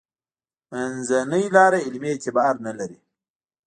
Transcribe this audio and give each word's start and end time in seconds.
منځنۍ 0.69 1.45
لاره 1.55 1.79
علمي 1.85 2.09
اعتبار 2.13 2.53
نه 2.65 2.71
لري. 2.77 2.99